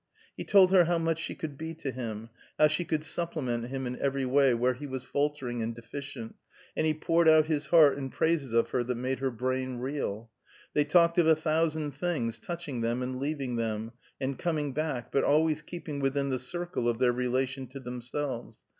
[0.35, 3.85] He told her how much she could be to him, how she could supplement him
[3.85, 6.33] in every way where he was faltering and deficient,
[6.75, 10.31] and he poured out his heart in praises of her that made her brain reel.
[10.73, 15.23] They talked of a thousand things, touching them, and leaving them, and coming back, but
[15.23, 18.63] always keeping within the circle of their relation to themselves.